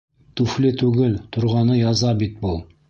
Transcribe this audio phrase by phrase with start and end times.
[0.39, 2.61] Туфли түгел, торғаны яза бит был!